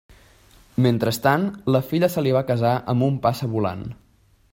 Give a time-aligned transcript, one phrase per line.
[0.85, 1.45] Mentrestant,
[1.75, 3.85] la filla se li va casar amb un passavolant.